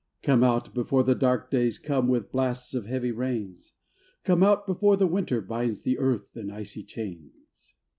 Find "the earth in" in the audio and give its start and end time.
5.81-6.49